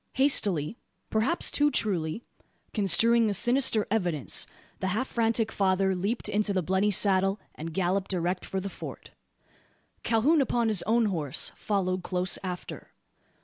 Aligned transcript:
Hastily 0.13 0.79
perhaps 1.11 1.51
too 1.51 1.69
truly 1.69 2.23
construing 2.73 3.27
the 3.27 3.35
sinister 3.35 3.85
evidence, 3.91 4.47
the 4.79 4.87
half 4.87 5.07
frantic 5.09 5.51
father 5.51 5.93
leaped 5.93 6.27
into 6.27 6.53
the 6.53 6.63
bloody 6.63 6.89
saddle, 6.89 7.39
and 7.53 7.71
galloped 7.71 8.09
direct 8.09 8.43
for 8.43 8.59
the 8.59 8.67
Fort. 8.67 9.11
Calhoun, 10.01 10.41
upon 10.41 10.69
his 10.69 10.81
own 10.87 11.05
horse, 11.05 11.51
followed 11.55 12.01
close 12.01 12.39
after. 12.43 12.89